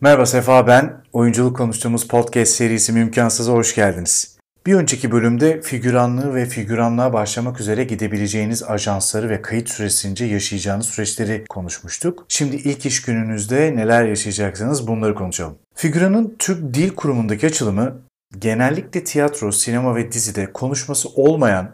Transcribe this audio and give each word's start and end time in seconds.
Merhaba 0.00 0.26
Sefa 0.26 0.66
ben. 0.66 1.02
Oyunculuk 1.12 1.56
konuştuğumuz 1.56 2.08
podcast 2.08 2.52
serisi 2.52 2.92
Mümkansız'a 2.92 3.52
hoş 3.52 3.74
geldiniz. 3.74 4.38
Bir 4.66 4.74
önceki 4.74 5.12
bölümde 5.12 5.60
figüranlığı 5.60 6.34
ve 6.34 6.46
figüranlığa 6.46 7.12
başlamak 7.12 7.60
üzere 7.60 7.84
gidebileceğiniz 7.84 8.62
ajansları 8.62 9.28
ve 9.28 9.42
kayıt 9.42 9.68
süresince 9.68 10.24
yaşayacağınız 10.24 10.86
süreçleri 10.86 11.44
konuşmuştuk. 11.48 12.24
Şimdi 12.28 12.56
ilk 12.56 12.86
iş 12.86 13.02
gününüzde 13.02 13.76
neler 13.76 14.04
yaşayacaksınız 14.04 14.86
bunları 14.86 15.14
konuşalım. 15.14 15.58
Figüranın 15.74 16.36
Türk 16.38 16.74
Dil 16.74 16.90
Kurumu'ndaki 16.90 17.46
açılımı 17.46 18.02
genellikle 18.38 19.04
tiyatro, 19.04 19.52
sinema 19.52 19.96
ve 19.96 20.12
dizide 20.12 20.52
konuşması 20.52 21.08
olmayan 21.08 21.70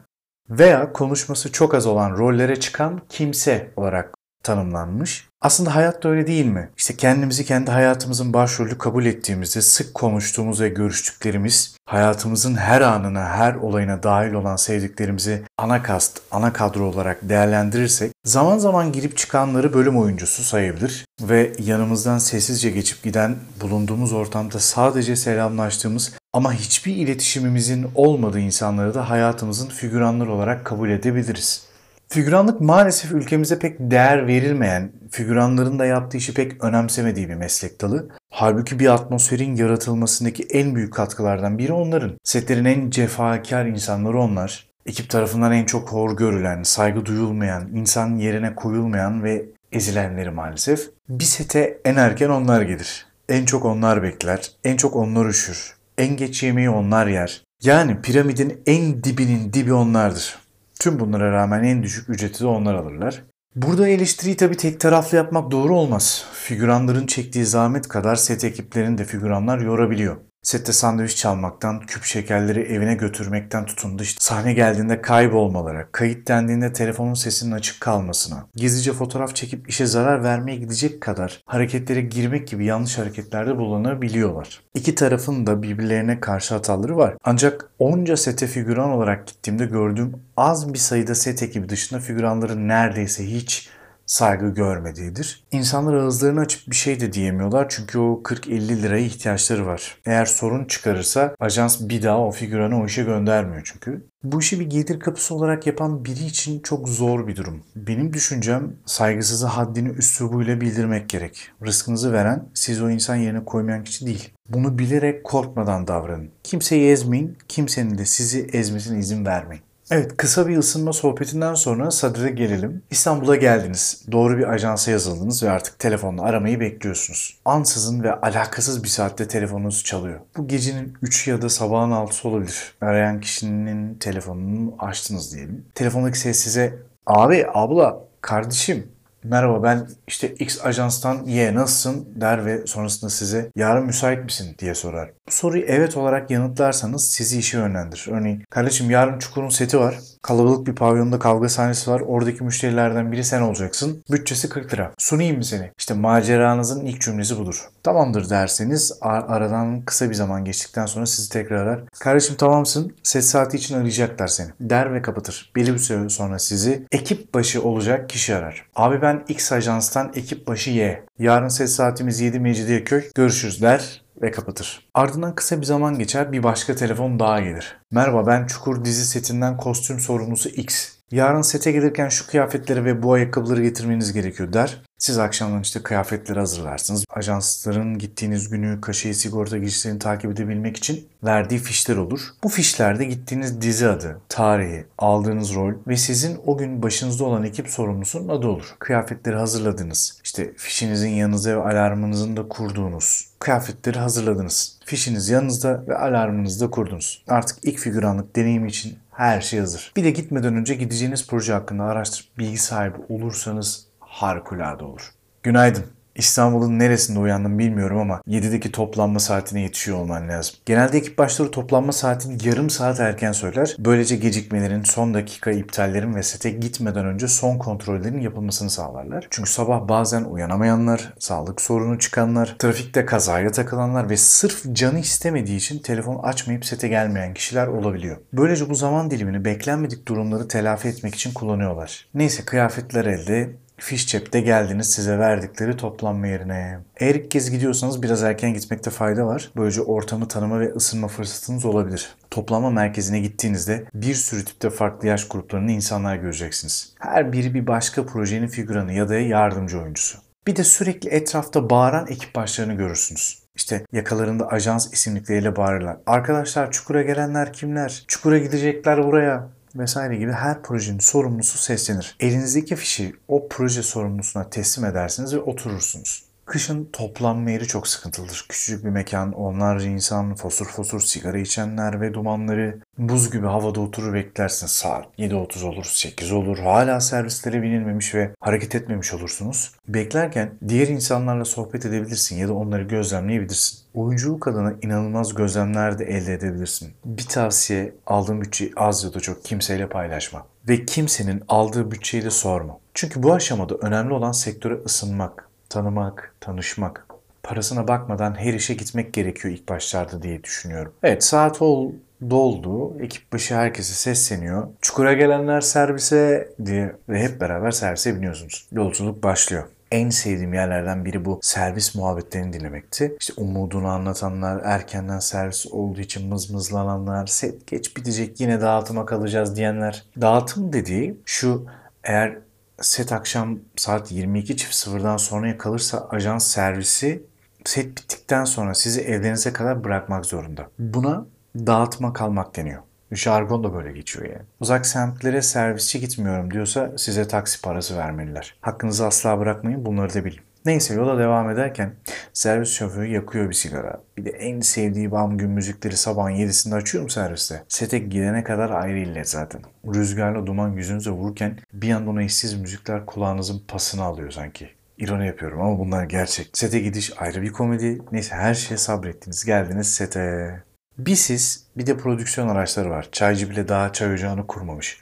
veya 0.50 0.93
konuşması 0.93 1.52
çok 1.52 1.75
az 1.75 1.86
olan 1.86 2.18
rollere 2.18 2.61
çıkan 2.61 3.00
kimse 3.09 3.70
olarak 3.77 4.14
tanımlanmış. 4.43 5.29
Aslında 5.40 5.75
hayat 5.75 6.03
da 6.03 6.08
öyle 6.08 6.26
değil 6.26 6.46
mi? 6.46 6.71
İşte 6.76 6.96
kendimizi 6.96 7.44
kendi 7.44 7.71
hayatımızın 7.71 8.32
başrolü 8.32 8.79
kabul 8.79 9.04
ettiğimizde 9.04 9.62
sık 9.62 9.94
konuştuğumuz 9.94 10.61
ve 10.61 10.68
görüştüklerimiz, 10.68 11.76
hayatımızın 11.86 12.54
her 12.54 12.81
anına, 12.81 13.29
her 13.29 13.54
olayına 13.54 14.03
dahil 14.03 14.32
olan 14.32 14.57
sevdiklerimizi 14.57 15.43
ana 15.58 15.82
kast, 15.82 16.20
ana 16.31 16.53
kadro 16.53 16.84
olarak 16.84 17.18
değerlendirirsek 17.22 18.12
zaman 18.25 18.58
zaman 18.58 18.93
girip 18.93 19.17
çıkanları 19.17 19.75
bölüm 19.75 19.98
oyuncusu 19.98 20.43
sayabilir 20.43 21.04
ve 21.20 21.53
yanımızdan 21.59 22.18
sessizce 22.18 22.70
geçip 22.70 23.03
giden 23.03 23.36
bulunduğumuz 23.61 24.12
ortamda 24.12 24.59
sadece 24.59 25.17
selamlaştığımız 25.17 26.12
ama 26.32 26.53
hiçbir 26.53 26.96
iletişimimizin 26.96 27.86
olmadığı 27.95 28.40
insanları 28.40 28.95
da 28.95 29.11
hayatımızın 29.11 29.68
figüranları 29.68 30.32
olarak 30.32 30.64
kabul 30.64 30.90
edebiliriz. 30.90 31.71
Figüranlık 32.12 32.61
maalesef 32.61 33.12
ülkemize 33.12 33.58
pek 33.58 33.77
değer 33.80 34.27
verilmeyen, 34.27 34.92
figüranların 35.11 35.78
da 35.78 35.86
yaptığı 35.86 36.16
işi 36.16 36.34
pek 36.34 36.64
önemsemediği 36.64 37.28
bir 37.28 37.34
meslek 37.34 37.81
dalı. 37.81 38.09
Halbuki 38.31 38.78
bir 38.78 38.95
atmosferin 38.95 39.56
yaratılmasındaki 39.56 40.42
en 40.42 40.75
büyük 40.75 40.95
katkılardan 40.95 41.59
biri 41.59 41.72
onların. 41.72 42.12
Setlerin 42.25 42.64
en 42.64 42.91
cefakar 42.91 43.67
insanları 43.67 44.19
onlar. 44.19 44.67
Ekip 44.87 45.11
tarafından 45.11 45.53
en 45.53 45.64
çok 45.64 45.92
hor 45.92 46.17
görülen, 46.17 46.62
saygı 46.62 47.06
duyulmayan, 47.06 47.69
insan 47.75 48.17
yerine 48.17 48.55
koyulmayan 48.55 49.25
ve 49.25 49.44
ezilenleri 49.72 50.31
maalesef. 50.31 50.91
Bir 51.09 51.25
sete 51.25 51.78
en 51.84 51.97
erken 51.97 52.28
onlar 52.28 52.62
gelir. 52.62 53.06
En 53.28 53.44
çok 53.44 53.65
onlar 53.65 54.03
bekler, 54.03 54.50
en 54.65 54.77
çok 54.77 54.97
onlar 54.97 55.27
üşür. 55.27 55.77
En 55.98 56.17
geç 56.17 56.42
yemeği 56.42 56.70
onlar 56.70 57.06
yer. 57.06 57.42
Yani 57.62 58.03
piramidin 58.03 58.62
en 58.67 59.05
dibinin 59.05 59.53
dibi 59.53 59.72
onlardır. 59.72 60.42
Tüm 60.83 61.00
bunlara 61.00 61.33
rağmen 61.33 61.64
en 61.64 61.83
düşük 61.83 62.08
ücreti 62.08 62.41
de 62.41 62.47
onlar 62.47 62.75
alırlar. 62.75 63.22
Burada 63.56 63.88
eleştiriyi 63.88 64.36
tabii 64.36 64.56
tek 64.56 64.80
taraflı 64.80 65.16
yapmak 65.16 65.50
doğru 65.50 65.77
olmaz. 65.77 66.27
Figüranların 66.33 67.06
çektiği 67.06 67.44
zahmet 67.44 67.88
kadar 67.88 68.16
set 68.16 68.44
ekiplerini 68.44 68.98
de 68.98 69.05
figüranlar 69.05 69.58
yorabiliyor. 69.58 70.16
Sette 70.43 70.73
sandviç 70.73 71.17
çalmaktan, 71.17 71.81
küp 71.81 72.05
şekerleri 72.05 72.61
evine 72.61 72.95
götürmekten 72.95 73.67
tutun 73.67 73.98
da 73.98 74.03
sahne 74.19 74.53
geldiğinde 74.53 75.03
kaybolmalara, 75.03 75.89
kayıt 75.93 76.29
dendiğinde 76.29 76.73
telefonun 76.73 77.15
sesinin 77.15 77.53
açık 77.53 77.81
kalmasına, 77.81 78.47
gizlice 78.55 78.93
fotoğraf 78.93 79.34
çekip 79.34 79.69
işe 79.69 79.87
zarar 79.87 80.25
vermeye 80.25 80.57
gidecek 80.57 81.01
kadar 81.01 81.43
hareketlere 81.47 82.01
girmek 82.01 82.49
gibi 82.49 82.65
yanlış 82.65 82.99
hareketlerde 82.99 83.57
bulunabiliyorlar. 83.59 84.62
İki 84.75 84.95
tarafın 84.95 85.47
da 85.47 85.62
birbirlerine 85.62 86.21
karşı 86.21 86.55
hataları 86.55 86.97
var. 86.97 87.17
Ancak 87.25 87.71
onca 87.79 88.17
sete 88.17 88.47
figüran 88.47 88.91
olarak 88.91 89.27
gittiğimde 89.27 89.67
gördüğüm 89.67 90.12
az 90.37 90.75
bir 90.75 90.79
sayıda 90.79 91.15
set 91.15 91.43
ekibi 91.43 91.69
dışında 91.69 92.01
figüranların 92.01 92.69
neredeyse 92.69 93.27
hiç 93.27 93.69
saygı 94.13 94.49
görmediğidir. 94.49 95.45
İnsanlar 95.53 95.95
ağızlarını 95.95 96.41
açıp 96.41 96.71
bir 96.71 96.77
şey 96.77 97.01
de 97.01 97.13
diyemiyorlar 97.13 97.67
çünkü 97.69 97.99
o 97.99 98.23
40-50 98.25 98.83
liraya 98.83 99.05
ihtiyaçları 99.05 99.67
var. 99.67 99.99
Eğer 100.07 100.27
sorun 100.27 100.65
çıkarırsa 100.65 101.35
ajans 101.41 101.81
bir 101.81 102.03
daha 102.03 102.19
o 102.19 102.31
figüranı 102.31 102.83
o 102.83 102.87
işe 102.87 103.03
göndermiyor 103.03 103.62
çünkü. 103.65 104.06
Bu 104.25 104.41
işi 104.41 104.61
bir 104.61 104.67
gelir 104.71 105.01
kapısı 105.01 105.34
olarak 105.34 105.67
yapan 105.67 106.05
biri 106.05 106.25
için 106.25 106.61
çok 106.61 106.89
zor 106.89 107.27
bir 107.27 107.37
durum. 107.37 107.62
Benim 107.77 108.12
düşüncem 108.12 108.77
saygısızı 108.87 109.47
haddini 109.47 109.89
üslubuyla 109.89 110.61
bildirmek 110.61 111.09
gerek. 111.09 111.51
Rızkınızı 111.67 112.12
veren 112.12 112.49
siz 112.55 112.83
o 112.83 112.91
insan 112.91 113.17
yerine 113.17 113.45
koymayan 113.45 113.84
kişi 113.84 114.06
değil. 114.06 114.31
Bunu 114.49 114.78
bilerek 114.78 115.25
korkmadan 115.25 115.87
davranın. 115.87 116.31
Kimseyi 116.43 116.91
ezmeyin, 116.91 117.39
kimsenin 117.49 117.99
de 117.99 118.05
sizi 118.05 118.47
ezmesine 118.53 118.99
izin 118.99 119.27
vermeyin. 119.27 119.62
Evet 119.91 120.16
kısa 120.16 120.48
bir 120.48 120.56
ısınma 120.56 120.93
sohbetinden 120.93 121.54
sonra 121.54 121.91
Sadre'de 121.91 122.31
gelelim. 122.31 122.82
İstanbul'a 122.91 123.37
geldiniz. 123.37 124.04
Doğru 124.12 124.38
bir 124.38 124.53
ajansa 124.53 124.91
yazıldınız 124.91 125.43
ve 125.43 125.50
artık 125.50 125.78
telefonla 125.78 126.22
aramayı 126.22 126.60
bekliyorsunuz. 126.60 127.38
Ansızın 127.44 128.03
ve 128.03 128.12
alakasız 128.12 128.84
bir 128.84 128.88
saatte 128.88 129.28
telefonunuz 129.28 129.84
çalıyor. 129.84 130.21
Bu 130.37 130.48
gecenin 130.48 130.94
3'ü 131.03 131.31
ya 131.31 131.42
da 131.42 131.48
sabahın 131.48 131.91
6'sı 131.91 132.28
olabilir. 132.28 132.75
Arayan 132.81 133.21
kişinin 133.21 133.94
telefonunu 133.94 134.75
açtınız 134.78 135.34
diyelim. 135.34 135.65
Telefondaki 135.75 136.19
ses 136.19 136.38
size 136.38 136.78
abi 137.06 137.47
abla 137.54 138.04
kardeşim 138.21 138.87
merhaba 139.25 139.62
ben 139.62 139.88
işte 140.06 140.28
X 140.34 140.65
ajanstan 140.65 141.25
Y 141.27 141.55
nasılsın 141.55 142.09
der 142.15 142.47
ve 142.47 142.66
sonrasında 142.66 143.10
size 143.10 143.50
yarın 143.56 143.87
müsait 143.87 144.25
misin 144.25 144.56
diye 144.59 144.75
sorar. 144.75 145.10
Bu 145.28 145.31
soruyu 145.31 145.65
evet 145.66 145.97
olarak 145.97 146.31
yanıtlarsanız 146.31 147.10
sizi 147.10 147.38
işe 147.38 147.59
yönlendirir. 147.59 148.09
Örneğin 148.10 148.44
kardeşim 148.50 148.91
yarın 148.91 149.19
Çukur'un 149.19 149.49
seti 149.49 149.78
var. 149.78 149.99
Kalabalık 150.22 150.66
bir 150.66 150.75
pavyonda 150.75 151.19
kavga 151.19 151.49
sahnesi 151.49 151.91
var. 151.91 152.00
Oradaki 152.00 152.44
müşterilerden 152.44 153.12
biri 153.12 153.25
sen 153.25 153.41
olacaksın. 153.41 154.05
Bütçesi 154.10 154.49
40 154.49 154.72
lira. 154.72 154.93
Sunayım 154.99 155.37
mı 155.37 155.44
seni? 155.44 155.71
İşte 155.78 155.94
maceranızın 155.94 156.87
ilk 156.87 157.00
cümlesi 157.00 157.39
budur. 157.39 157.69
Tamamdır 157.83 158.31
derseniz 158.31 158.99
aradan 159.03 159.83
kısa 159.83 160.10
bir 160.10 160.15
zaman 160.15 160.44
geçtikten 160.44 160.87
sonra 160.87 161.06
sizi 161.06 161.28
tekrar 161.28 161.56
arar. 161.56 161.81
Kardeşim 162.00 162.37
tamamsın. 162.37 162.97
Set 163.03 163.25
saati 163.25 163.56
için 163.56 163.75
arayacaklar 163.75 164.27
seni. 164.27 164.49
Der 164.60 164.94
ve 164.94 165.03
kapatır. 165.03 165.53
Belli 165.56 165.75
bir 165.75 165.78
süre 165.78 166.09
sonra 166.09 166.39
sizi 166.39 166.87
ekip 166.93 167.34
başı 167.34 167.62
olacak 167.62 168.09
kişi 168.09 168.37
arar. 168.37 168.66
Abi 168.77 169.03
ben 169.03 169.12
X 169.28 169.53
ajanstan 169.53 170.12
ekip 170.15 170.47
başı 170.47 170.71
Y. 170.71 171.05
Yarın 171.19 171.49
set 171.49 171.71
saatimiz 171.71 172.21
7 172.21 172.41
Mecidiyeköy. 172.41 173.05
Görüşürüz 173.15 173.62
der 173.62 174.03
ve 174.23 174.31
kapatır. 174.31 174.89
Ardından 174.95 175.34
kısa 175.34 175.61
bir 175.61 175.67
zaman 175.67 175.99
geçer 175.99 176.33
bir 176.33 176.43
başka 176.43 176.75
telefon 176.75 177.19
daha 177.19 177.41
gelir. 177.41 177.77
Merhaba 177.91 178.27
ben 178.27 178.47
Çukur 178.47 178.84
dizi 178.84 179.06
setinden 179.06 179.56
kostüm 179.56 180.01
sorumlusu 180.01 180.49
X. 180.49 180.93
Yarın 181.11 181.43
sete 181.43 181.72
gelirken 181.72 182.09
şu 182.09 182.27
kıyafetleri 182.27 182.84
ve 182.84 183.03
bu 183.03 183.12
ayakkabıları 183.12 183.62
getirmeniz 183.62 184.12
gerekiyor 184.12 184.53
der. 184.53 184.83
Siz 185.03 185.19
akşamdan 185.19 185.61
işte 185.61 185.83
kıyafetleri 185.83 186.39
hazırlarsınız. 186.39 187.05
Ajansların 187.11 187.99
gittiğiniz 187.99 188.49
günü, 188.49 188.81
kaşeyi, 188.81 189.15
sigorta 189.15 189.59
girişlerini 189.59 189.99
takip 189.99 190.31
edebilmek 190.31 190.77
için 190.77 191.09
verdiği 191.25 191.59
fişler 191.59 191.97
olur. 191.97 192.21
Bu 192.45 192.49
fişlerde 192.49 193.05
gittiğiniz 193.05 193.61
dizi 193.61 193.89
adı, 193.89 194.21
tarihi, 194.29 194.87
aldığınız 194.99 195.55
rol 195.55 195.73
ve 195.87 195.97
sizin 195.97 196.41
o 196.47 196.59
gün 196.59 196.83
başınızda 196.83 197.25
olan 197.25 197.45
ekip 197.45 197.69
sorumlusunun 197.69 198.29
adı 198.29 198.47
olur. 198.47 198.75
Kıyafetleri 198.79 199.37
hazırladınız. 199.37 200.21
İşte 200.25 200.55
fişinizin 200.57 201.11
yanınıza 201.11 201.51
ve 201.51 201.63
alarmınızın 201.63 202.37
da 202.37 202.49
kurduğunuz 202.49 203.29
kıyafetleri 203.39 203.99
hazırladınız. 203.99 204.79
Fişiniz 204.84 205.29
yanınızda 205.29 205.84
ve 205.89 205.99
alarmınızı 205.99 206.67
da 206.67 206.71
kurdunuz. 206.71 207.25
Artık 207.29 207.59
ilk 207.63 207.79
figüranlık 207.79 208.37
deneyimi 208.37 208.69
için 208.69 208.99
her 209.11 209.41
şey 209.41 209.61
hazır. 209.61 209.93
Bir 209.97 210.05
de 210.05 210.11
gitmeden 210.11 210.55
önce 210.55 210.75
gideceğiniz 210.75 211.27
proje 211.27 211.53
hakkında 211.53 211.84
araştırıp 211.84 212.39
bilgi 212.39 212.59
sahibi 212.59 212.97
olursanız 213.09 213.91
harikulade 214.12 214.84
olur. 214.84 215.12
Günaydın. 215.43 215.84
İstanbul'un 216.15 216.78
neresinde 216.78 217.19
uyandım 217.19 217.59
bilmiyorum 217.59 217.99
ama 217.99 218.23
7'deki 218.28 218.73
toplanma 218.73 219.19
saatine 219.19 219.61
yetişiyor 219.61 219.99
olman 219.99 220.28
lazım. 220.28 220.55
Genelde 220.67 220.99
ekip 220.99 221.19
başları 221.19 221.50
toplanma 221.50 221.93
saatini 221.93 222.49
yarım 222.49 222.71
saat 222.71 223.01
erken 223.01 223.33
söyler. 223.33 223.77
Böylece 223.78 224.17
gecikmelerin, 224.17 224.83
son 224.83 225.15
dakika 225.15 225.51
iptallerin 225.51 226.15
ve 226.15 226.22
sete 226.22 226.51
gitmeden 226.51 227.06
önce 227.06 227.28
son 227.28 227.59
kontrollerin 227.59 228.21
yapılmasını 228.21 228.71
sağlarlar. 228.71 229.27
Çünkü 229.31 229.51
sabah 229.51 229.89
bazen 229.89 230.25
uyanamayanlar, 230.25 231.15
sağlık 231.19 231.60
sorunu 231.60 231.98
çıkanlar, 231.98 232.57
trafikte 232.59 233.07
kazaya 233.07 233.53
takılanlar 233.53 234.10
ve 234.10 234.16
sırf 234.16 234.75
canı 234.75 234.98
istemediği 234.98 235.57
için 235.57 235.78
telefon 235.78 236.22
açmayıp 236.22 236.65
sete 236.65 236.89
gelmeyen 236.89 237.34
kişiler 237.34 237.66
olabiliyor. 237.66 238.16
Böylece 238.33 238.71
bu 238.71 238.75
zaman 238.75 239.10
dilimini 239.10 239.45
beklenmedik 239.45 240.09
durumları 240.09 240.48
telafi 240.48 240.89
etmek 240.89 241.15
için 241.15 241.33
kullanıyorlar. 241.33 242.09
Neyse 242.15 242.45
kıyafetler 242.45 243.04
elde, 243.04 243.51
fiş 243.83 244.07
cepte 244.07 244.41
geldiniz 244.41 244.91
size 244.91 245.19
verdikleri 245.19 245.77
toplanma 245.77 246.27
yerine. 246.27 246.79
Eğer 246.97 247.15
ilk 247.15 247.31
kez 247.31 247.51
gidiyorsanız 247.51 248.03
biraz 248.03 248.23
erken 248.23 248.55
gitmekte 248.55 248.91
fayda 248.91 249.27
var. 249.27 249.51
Böylece 249.57 249.81
ortamı 249.81 250.29
tanıma 250.29 250.61
ve 250.61 250.73
ısınma 250.73 251.09
fırsatınız 251.09 251.65
olabilir. 251.65 252.15
Toplanma 252.31 252.71
merkezine 252.71 253.21
gittiğinizde 253.21 253.84
bir 253.95 254.15
sürü 254.15 254.45
tipte 254.45 254.71
farklı 254.71 255.09
yaş 255.09 255.29
gruplarının 255.29 255.69
insanlar 255.69 256.17
göreceksiniz. 256.17 256.94
Her 256.99 257.32
biri 257.32 257.55
bir 257.55 257.67
başka 257.67 258.06
projenin 258.06 258.49
figüranı 258.49 258.93
ya 258.93 259.08
da 259.08 259.14
yardımcı 259.14 259.81
oyuncusu. 259.81 260.19
Bir 260.46 260.56
de 260.56 260.64
sürekli 260.64 261.11
etrafta 261.11 261.70
bağıran 261.70 262.06
ekip 262.06 262.34
başlarını 262.34 262.75
görürsünüz. 262.75 263.43
İşte 263.55 263.87
yakalarında 263.93 264.49
ajans 264.49 264.93
isimlikleriyle 264.93 265.56
bağırırlar. 265.56 265.96
Arkadaşlar 266.06 266.70
Çukur'a 266.70 267.02
gelenler 267.02 267.52
kimler? 267.52 268.05
Çukur'a 268.08 268.38
gidecekler 268.38 269.05
buraya 269.05 269.49
vesaire 269.74 270.16
gibi 270.16 270.32
her 270.32 270.62
projenin 270.62 270.98
sorumlusu 270.98 271.58
seslenir. 271.58 272.16
Elinizdeki 272.20 272.76
fişi 272.76 273.14
o 273.28 273.48
proje 273.48 273.82
sorumlusuna 273.82 274.50
teslim 274.50 274.84
edersiniz 274.84 275.34
ve 275.34 275.38
oturursunuz. 275.38 276.31
Kışın 276.52 276.88
toplanma 276.93 277.50
yeri 277.50 277.66
çok 277.66 277.88
sıkıntılıdır. 277.88 278.46
Küçücük 278.49 278.84
bir 278.84 278.90
mekan, 278.90 279.32
onlarca 279.32 279.88
insan, 279.88 280.34
fosur 280.34 280.66
fosur 280.66 281.00
sigara 281.00 281.38
içenler 281.38 282.00
ve 282.00 282.14
dumanları. 282.14 282.81
Buz 282.99 283.31
gibi 283.31 283.46
havada 283.46 283.81
oturur 283.81 284.14
beklersin. 284.14 284.66
Saat 284.66 285.06
7.30 285.19 285.64
olur, 285.64 285.84
8 285.84 286.32
olur. 286.32 286.58
Hala 286.58 287.00
servislere 287.00 287.62
binilmemiş 287.62 288.14
ve 288.14 288.34
hareket 288.40 288.75
etmemiş 288.75 289.14
olursunuz. 289.14 289.75
Beklerken 289.88 290.50
diğer 290.69 290.88
insanlarla 290.88 291.44
sohbet 291.44 291.87
edebilirsin 291.87 292.37
ya 292.37 292.49
da 292.49 292.55
onları 292.55 292.82
gözlemleyebilirsin. 292.82 293.78
Oyunculuk 293.94 294.48
adına 294.48 294.75
inanılmaz 294.82 295.34
gözlemler 295.34 295.98
de 295.98 296.05
elde 296.05 296.34
edebilirsin. 296.34 296.93
Bir 297.05 297.26
tavsiye 297.26 297.94
aldığın 298.06 298.40
bütçeyi 298.40 298.72
az 298.76 299.05
ya 299.05 299.14
da 299.14 299.20
çok 299.20 299.44
kimseyle 299.44 299.88
paylaşma. 299.88 300.46
Ve 300.69 300.84
kimsenin 300.84 301.43
aldığı 301.48 301.90
bütçeyi 301.90 302.25
de 302.25 302.31
sorma. 302.31 302.78
Çünkü 302.94 303.22
bu 303.22 303.32
aşamada 303.32 303.75
önemli 303.75 304.14
olan 304.14 304.32
sektöre 304.32 304.75
ısınmak, 304.75 305.51
tanımak, 305.72 306.34
tanışmak. 306.40 307.06
Parasına 307.42 307.88
bakmadan 307.88 308.38
her 308.38 308.54
işe 308.54 308.74
gitmek 308.74 309.12
gerekiyor 309.12 309.54
ilk 309.54 309.69
başlarda 309.69 310.22
diye 310.22 310.44
düşünüyorum. 310.44 310.92
Evet 311.02 311.24
saat 311.24 311.62
ol, 311.62 311.92
doldu. 312.30 313.00
Ekip 313.00 313.32
başı 313.32 313.54
herkese 313.54 313.94
sesleniyor. 313.94 314.69
Çukura 314.80 315.12
gelenler 315.12 315.60
servise 315.60 316.48
diye 316.64 316.96
ve 317.08 317.22
hep 317.22 317.40
beraber 317.40 317.70
servise 317.70 318.16
biniyorsunuz. 318.16 318.69
Yolculuk 318.72 319.22
başlıyor 319.22 319.64
en 319.92 320.10
sevdiğim 320.10 320.54
yerlerden 320.54 321.04
biri 321.04 321.24
bu 321.24 321.40
servis 321.42 321.94
muhabbetlerini 321.94 322.52
dinlemekti. 322.52 323.16
İşte 323.20 323.32
umudunu 323.36 323.88
anlatanlar, 323.88 324.60
erkenden 324.64 325.19
servis 325.19 325.66
olduğu 325.66 326.00
için 326.00 326.28
mızmızlananlar, 326.28 327.26
set 327.26 327.66
geç 327.66 327.96
bitecek 327.96 328.40
yine 328.40 328.60
dağıtıma 328.60 329.06
kalacağız 329.06 329.56
diyenler. 329.56 330.04
Dağıtım 330.20 330.72
dediği 330.72 331.16
şu 331.24 331.66
eğer 332.04 332.38
set 332.80 333.12
akşam 333.12 333.58
saat 333.76 334.12
22.00'dan 334.12 335.16
sonraya 335.16 335.58
kalırsa 335.58 336.08
ajans 336.10 336.46
servisi 336.46 337.22
set 337.64 337.86
bittikten 337.86 338.44
sonra 338.44 338.74
sizi 338.74 339.00
evlerinize 339.00 339.52
kadar 339.52 339.84
bırakmak 339.84 340.26
zorunda. 340.26 340.69
Buna 340.78 341.26
dağıtma 341.56 342.12
kalmak 342.12 342.56
deniyor. 342.56 342.82
Jargon 343.12 343.64
da 343.64 343.74
böyle 343.74 343.92
geçiyor 343.92 344.26
yani. 344.26 344.42
Uzak 344.60 344.86
semtlere 344.86 345.42
servisçi 345.42 346.00
gitmiyorum 346.00 346.50
diyorsa 346.50 346.92
size 346.98 347.28
taksi 347.28 347.60
parası 347.60 347.96
vermeliler. 347.96 348.56
Hakkınızı 348.60 349.06
asla 349.06 349.38
bırakmayın 349.38 349.86
bunları 349.86 350.14
da 350.14 350.24
bilin. 350.24 350.40
Neyse 350.66 350.94
yola 350.94 351.18
devam 351.18 351.50
ederken 351.50 351.94
servis 352.32 352.72
şoförü 352.72 353.06
yakıyor 353.06 353.48
bir 353.48 353.54
sigara. 353.54 354.00
Bir 354.18 354.24
de 354.24 354.30
en 354.30 354.60
sevdiği 354.60 355.10
bam 355.10 355.38
gün 355.38 355.50
müzikleri 355.50 355.96
sabahın 355.96 356.30
7'sinde 356.30 356.74
açıyorum 356.74 357.10
serviste. 357.10 357.64
Sete 357.68 357.98
gidene 357.98 358.44
kadar 358.44 358.70
ayrı 358.70 358.98
illet 358.98 359.28
zaten. 359.28 359.60
Rüzgarla 359.94 360.46
duman 360.46 360.72
yüzünüze 360.72 361.10
vururken 361.10 361.58
bir 361.72 361.88
yandan 361.88 362.16
o 362.16 362.20
eşsiz 362.20 362.54
müzikler 362.54 363.06
kulağınızın 363.06 363.62
pasını 363.68 364.02
alıyor 364.02 364.30
sanki. 364.30 364.70
İroni 364.98 365.26
yapıyorum 365.26 365.60
ama 365.60 365.78
bunlar 365.78 366.04
gerçek. 366.04 366.50
Sete 366.52 366.80
gidiş 366.80 367.12
ayrı 367.18 367.42
bir 367.42 367.52
komedi. 367.52 367.98
Neyse 368.12 368.34
her 368.34 368.54
şeye 368.54 368.76
sabrettiniz. 368.76 369.44
Geldiniz 369.44 369.94
sete. 369.94 370.62
Bir 370.98 371.16
siz 371.16 371.66
bir 371.76 371.86
de 371.86 371.96
prodüksiyon 371.96 372.48
araçları 372.48 372.90
var. 372.90 373.08
Çaycı 373.12 373.50
bile 373.50 373.68
daha 373.68 373.92
çay 373.92 374.14
ocağını 374.14 374.46
kurmamış. 374.46 374.98